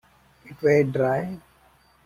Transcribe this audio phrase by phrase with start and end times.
[0.47, 1.37] It weighed dry.